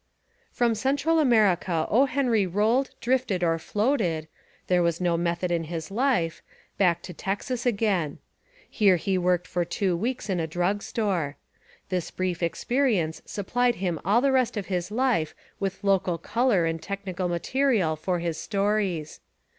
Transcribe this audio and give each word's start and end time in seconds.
From 0.51 0.73
Central 0.73 1.19
America 1.19 1.85
O. 1.91 2.05
Henry 2.05 2.47
rolled, 2.47 2.89
drifted 3.01 3.43
or 3.43 3.59
floated,— 3.59 4.27
there 4.67 4.81
was 4.81 4.99
no 4.99 5.15
method 5.15 5.51
in 5.51 5.65
his 5.65 5.91
life,— 5.91 6.41
back 6.79 7.03
to 7.03 7.13
Texas 7.13 7.67
again. 7.67 8.17
Here 8.67 8.95
he 8.95 9.15
worked 9.19 9.45
for 9.45 9.63
two 9.63 9.95
weeks 9.95 10.27
in 10.27 10.39
a 10.39 10.47
drug 10.47 10.81
store. 10.81 11.37
This 11.89 12.09
brief 12.09 12.41
ex 12.41 12.63
perience 12.63 13.21
supplied 13.27 13.75
him 13.75 13.99
all 14.03 14.21
the 14.21 14.31
rest 14.31 14.57
of 14.57 14.65
his 14.73 14.89
life 14.89 15.35
with 15.59 15.83
local 15.83 16.17
colour 16.17 16.65
and 16.65 16.81
technical 16.81 17.27
material 17.27 17.95
for 17.95 18.17
his 18.17 18.39
stories. 18.39 19.19